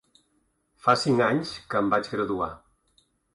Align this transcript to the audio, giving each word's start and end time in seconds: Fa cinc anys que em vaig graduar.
Fa 0.85 0.95
cinc 1.01 1.21
anys 1.25 1.51
que 1.75 1.83
em 1.83 1.93
vaig 1.93 2.11
graduar. 2.15 2.49